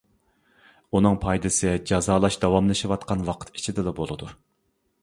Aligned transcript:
ئۇنىڭ 0.99 1.17
پايدىسى 1.25 1.75
جازالاش 1.91 2.39
داۋاملىشىۋاتقان 2.47 3.23
ۋاقىت 3.31 3.55
ئىچىدىلا 3.61 3.97
بولىدۇ. 4.03 4.35